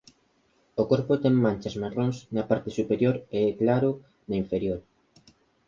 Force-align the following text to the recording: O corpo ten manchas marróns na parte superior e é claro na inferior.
O 0.81 0.83
corpo 0.91 1.13
ten 1.23 1.33
manchas 1.45 1.75
marróns 1.83 2.17
na 2.35 2.43
parte 2.49 2.69
superior 2.77 3.15
e 3.37 3.39
é 3.49 3.51
claro 3.61 3.89
na 4.27 4.35
inferior. 4.43 4.79